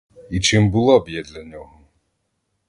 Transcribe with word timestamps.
І 0.29 0.39
чим 0.39 0.71
була 0.71 0.99
б 0.99 1.09
я 1.09 1.21
для 1.23 1.43
нього? 1.43 1.79